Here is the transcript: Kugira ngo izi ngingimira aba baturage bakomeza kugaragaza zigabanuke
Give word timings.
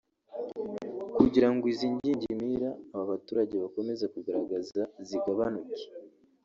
Kugira 1.15 1.47
ngo 1.53 1.63
izi 1.71 1.87
ngingimira 1.95 2.69
aba 2.95 3.03
baturage 3.11 3.55
bakomeza 3.63 4.05
kugaragaza 4.13 4.81
zigabanuke 5.07 5.83